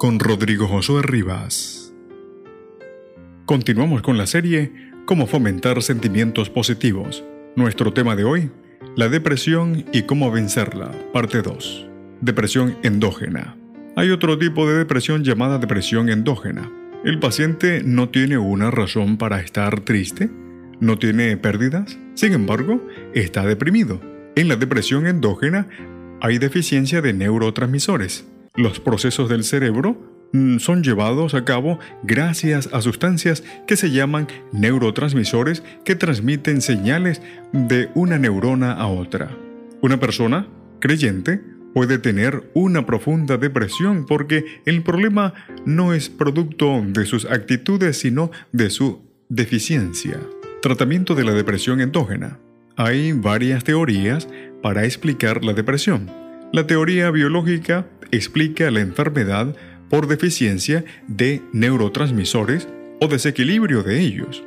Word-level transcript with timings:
con 0.00 0.18
Rodrigo 0.18 0.66
Josué 0.66 1.02
Rivas. 1.02 1.92
Continuamos 3.44 4.00
con 4.00 4.16
la 4.16 4.26
serie 4.26 4.72
Cómo 5.04 5.26
fomentar 5.26 5.82
sentimientos 5.82 6.48
positivos. 6.48 7.22
Nuestro 7.54 7.92
tema 7.92 8.16
de 8.16 8.24
hoy, 8.24 8.50
la 8.96 9.10
depresión 9.10 9.84
y 9.92 10.04
cómo 10.04 10.30
vencerla, 10.30 10.90
parte 11.12 11.42
2. 11.42 11.86
Depresión 12.22 12.78
endógena. 12.82 13.58
Hay 13.94 14.10
otro 14.10 14.38
tipo 14.38 14.66
de 14.66 14.78
depresión 14.78 15.22
llamada 15.22 15.58
depresión 15.58 16.08
endógena. 16.08 16.72
El 17.04 17.18
paciente 17.18 17.82
no 17.84 18.08
tiene 18.08 18.38
una 18.38 18.70
razón 18.70 19.18
para 19.18 19.40
estar 19.40 19.80
triste, 19.80 20.30
no 20.80 20.98
tiene 20.98 21.36
pérdidas, 21.36 21.98
sin 22.14 22.32
embargo, 22.32 22.82
está 23.12 23.44
deprimido. 23.44 24.00
En 24.34 24.48
la 24.48 24.56
depresión 24.56 25.06
endógena 25.06 25.68
hay 26.22 26.38
deficiencia 26.38 27.02
de 27.02 27.12
neurotransmisores, 27.12 28.24
los 28.60 28.78
procesos 28.78 29.28
del 29.28 29.44
cerebro 29.44 29.96
mm, 30.32 30.58
son 30.58 30.82
llevados 30.82 31.34
a 31.34 31.44
cabo 31.44 31.78
gracias 32.02 32.68
a 32.72 32.82
sustancias 32.82 33.42
que 33.66 33.76
se 33.76 33.90
llaman 33.90 34.28
neurotransmisores 34.52 35.62
que 35.84 35.96
transmiten 35.96 36.60
señales 36.60 37.22
de 37.52 37.88
una 37.94 38.18
neurona 38.18 38.72
a 38.72 38.86
otra. 38.86 39.30
Una 39.80 39.98
persona 39.98 40.46
creyente 40.78 41.42
puede 41.74 41.98
tener 41.98 42.50
una 42.54 42.84
profunda 42.84 43.36
depresión 43.36 44.04
porque 44.06 44.44
el 44.66 44.82
problema 44.82 45.34
no 45.64 45.94
es 45.94 46.08
producto 46.08 46.82
de 46.84 47.06
sus 47.06 47.24
actitudes 47.24 47.98
sino 47.98 48.30
de 48.52 48.70
su 48.70 49.00
deficiencia. 49.28 50.20
Tratamiento 50.62 51.14
de 51.14 51.24
la 51.24 51.32
depresión 51.32 51.80
endógena. 51.80 52.38
Hay 52.76 53.12
varias 53.12 53.64
teorías 53.64 54.28
para 54.62 54.84
explicar 54.84 55.44
la 55.44 55.54
depresión. 55.54 56.19
La 56.52 56.66
teoría 56.66 57.12
biológica 57.12 57.86
explica 58.10 58.72
la 58.72 58.80
enfermedad 58.80 59.54
por 59.88 60.08
deficiencia 60.08 60.84
de 61.06 61.42
neurotransmisores 61.52 62.68
o 63.00 63.06
desequilibrio 63.06 63.84
de 63.84 64.00
ellos. 64.00 64.42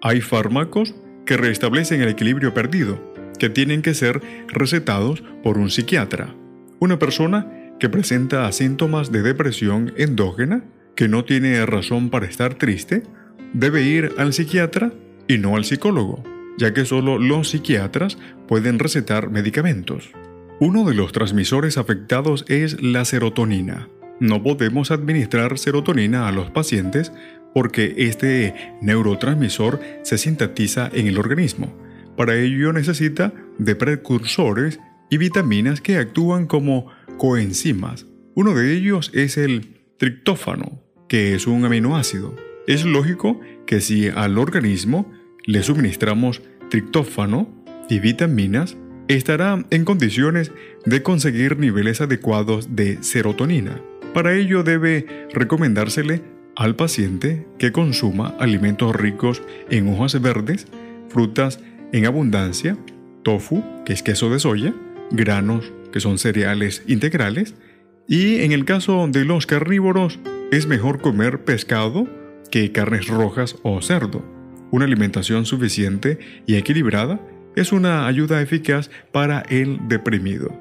Hay 0.00 0.20
fármacos 0.20 0.94
que 1.26 1.36
restablecen 1.36 2.00
el 2.00 2.10
equilibrio 2.10 2.54
perdido, 2.54 3.12
que 3.40 3.50
tienen 3.50 3.82
que 3.82 3.94
ser 3.94 4.22
recetados 4.46 5.24
por 5.42 5.58
un 5.58 5.70
psiquiatra. 5.70 6.32
Una 6.78 7.00
persona 7.00 7.74
que 7.80 7.88
presenta 7.88 8.50
síntomas 8.52 9.10
de 9.10 9.22
depresión 9.22 9.92
endógena, 9.96 10.62
que 10.94 11.08
no 11.08 11.24
tiene 11.24 11.66
razón 11.66 12.10
para 12.10 12.26
estar 12.26 12.54
triste, 12.54 13.02
debe 13.52 13.82
ir 13.82 14.12
al 14.16 14.32
psiquiatra 14.32 14.92
y 15.26 15.38
no 15.38 15.56
al 15.56 15.64
psicólogo, 15.64 16.22
ya 16.56 16.72
que 16.72 16.84
solo 16.84 17.18
los 17.18 17.48
psiquiatras 17.48 18.16
pueden 18.46 18.78
recetar 18.78 19.30
medicamentos. 19.30 20.12
Uno 20.60 20.84
de 20.84 20.92
los 20.92 21.12
transmisores 21.12 21.78
afectados 21.78 22.44
es 22.48 22.82
la 22.82 23.04
serotonina. 23.04 23.88
No 24.18 24.42
podemos 24.42 24.90
administrar 24.90 25.56
serotonina 25.56 26.26
a 26.26 26.32
los 26.32 26.50
pacientes 26.50 27.12
porque 27.54 27.94
este 27.98 28.54
neurotransmisor 28.82 29.80
se 30.02 30.18
sintetiza 30.18 30.90
en 30.92 31.06
el 31.06 31.16
organismo. 31.16 31.72
Para 32.16 32.34
ello 32.34 32.72
necesita 32.72 33.32
de 33.58 33.76
precursores 33.76 34.80
y 35.08 35.18
vitaminas 35.18 35.80
que 35.80 35.96
actúan 35.96 36.46
como 36.46 36.88
coenzimas. 37.18 38.06
Uno 38.34 38.52
de 38.52 38.72
ellos 38.72 39.12
es 39.14 39.38
el 39.38 39.76
triptófano, 39.96 40.82
que 41.08 41.36
es 41.36 41.46
un 41.46 41.64
aminoácido. 41.64 42.34
Es 42.66 42.84
lógico 42.84 43.40
que 43.64 43.80
si 43.80 44.08
al 44.08 44.38
organismo 44.38 45.08
le 45.46 45.62
suministramos 45.62 46.42
triptófano 46.68 47.64
y 47.88 48.00
vitaminas, 48.00 48.76
estará 49.08 49.64
en 49.70 49.84
condiciones 49.84 50.52
de 50.84 51.02
conseguir 51.02 51.58
niveles 51.58 52.00
adecuados 52.00 52.76
de 52.76 53.02
serotonina. 53.02 53.80
Para 54.14 54.34
ello 54.34 54.62
debe 54.62 55.28
recomendársele 55.32 56.22
al 56.56 56.76
paciente 56.76 57.46
que 57.58 57.72
consuma 57.72 58.34
alimentos 58.38 58.94
ricos 58.94 59.42
en 59.70 59.88
hojas 59.88 60.20
verdes, 60.20 60.66
frutas 61.08 61.60
en 61.92 62.06
abundancia, 62.06 62.76
tofu, 63.22 63.62
que 63.84 63.92
es 63.92 64.02
queso 64.02 64.30
de 64.30 64.38
soya, 64.38 64.74
granos, 65.10 65.72
que 65.92 66.00
son 66.00 66.18
cereales 66.18 66.82
integrales, 66.86 67.54
y 68.08 68.40
en 68.40 68.52
el 68.52 68.64
caso 68.64 69.06
de 69.08 69.24
los 69.24 69.46
carnívoros, 69.46 70.18
es 70.50 70.66
mejor 70.66 71.00
comer 71.00 71.44
pescado 71.44 72.08
que 72.50 72.72
carnes 72.72 73.06
rojas 73.06 73.56
o 73.62 73.80
cerdo. 73.82 74.24
Una 74.70 74.86
alimentación 74.86 75.46
suficiente 75.46 76.18
y 76.46 76.56
equilibrada 76.56 77.20
es 77.58 77.72
una 77.72 78.06
ayuda 78.06 78.40
eficaz 78.40 78.90
para 79.12 79.40
el 79.40 79.88
deprimido. 79.88 80.52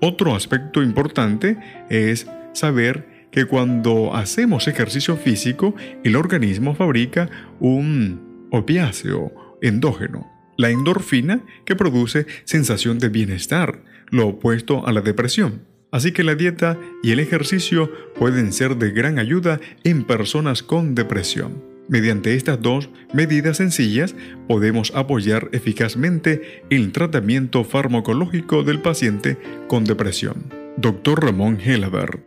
Otro 0.00 0.34
aspecto 0.34 0.82
importante 0.82 1.56
es 1.88 2.26
saber 2.52 3.28
que 3.30 3.46
cuando 3.46 4.14
hacemos 4.14 4.68
ejercicio 4.68 5.16
físico, 5.16 5.74
el 6.04 6.14
organismo 6.14 6.74
fabrica 6.74 7.28
un 7.58 8.48
opiáceo 8.52 9.58
endógeno, 9.60 10.30
la 10.56 10.70
endorfina 10.70 11.40
que 11.64 11.74
produce 11.74 12.26
sensación 12.44 12.98
de 12.98 13.08
bienestar, 13.08 13.82
lo 14.10 14.28
opuesto 14.28 14.86
a 14.86 14.92
la 14.92 15.00
depresión. 15.00 15.62
Así 15.90 16.12
que 16.12 16.22
la 16.22 16.34
dieta 16.34 16.78
y 17.02 17.12
el 17.12 17.20
ejercicio 17.20 17.90
pueden 18.14 18.52
ser 18.52 18.76
de 18.76 18.90
gran 18.90 19.18
ayuda 19.18 19.60
en 19.84 20.04
personas 20.04 20.62
con 20.62 20.94
depresión. 20.94 21.73
Mediante 21.88 22.34
estas 22.34 22.60
dos 22.62 22.88
medidas 23.12 23.58
sencillas 23.58 24.14
podemos 24.48 24.92
apoyar 24.94 25.50
eficazmente 25.52 26.62
el 26.70 26.92
tratamiento 26.92 27.64
farmacológico 27.64 28.62
del 28.62 28.80
paciente 28.80 29.38
con 29.68 29.84
depresión. 29.84 30.50
Dr. 30.78 31.22
Ramón 31.22 31.60
Helabert, 31.60 32.26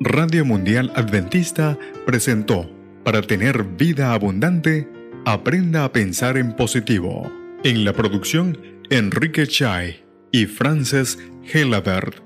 Radio 0.00 0.44
Mundial 0.44 0.90
Adventista, 0.94 1.78
presentó 2.06 2.70
Para 3.04 3.20
tener 3.20 3.64
vida 3.64 4.14
abundante, 4.14 4.88
aprenda 5.26 5.84
a 5.84 5.92
pensar 5.92 6.38
en 6.38 6.56
positivo. 6.56 7.30
En 7.62 7.84
la 7.84 7.92
producción, 7.92 8.58
Enrique 8.90 9.46
Chai 9.46 10.02
y 10.32 10.46
Frances 10.46 11.18
Helabert. 11.52 12.23